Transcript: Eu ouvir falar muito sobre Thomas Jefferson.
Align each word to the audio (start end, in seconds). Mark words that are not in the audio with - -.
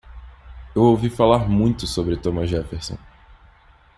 Eu 0.75 0.81
ouvir 0.81 1.11
falar 1.11 1.47
muito 1.47 1.85
sobre 1.85 2.17
Thomas 2.17 2.49
Jefferson. 2.49 2.97